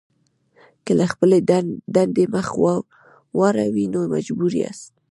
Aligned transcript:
که 0.85 0.91
له 0.99 1.05
خپلې 1.13 1.37
دندې 1.95 2.25
مخ 2.33 2.47
واړوئ 3.37 3.85
نو 3.93 3.99
مجبور 4.13 4.51
یاست. 4.61 4.91